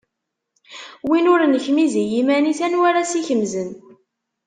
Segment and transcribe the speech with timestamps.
[1.09, 3.69] Win ur nekmiz i yiman-is, anwa ara as-ikemzen.